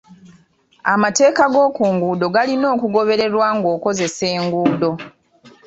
Amateeka 0.93 1.43
g'oku 1.53 1.83
nguudo 1.93 2.25
galina 2.35 2.67
okugobererwa 2.75 3.47
ng'okozesa 3.57 4.25
enguudo. 4.37 4.91